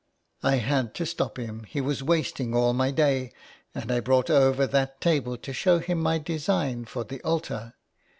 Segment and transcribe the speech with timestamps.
[0.41, 3.31] I had to stop him, he was wasting all my day,
[3.75, 7.75] and I brought over that table to show him my design for the altar.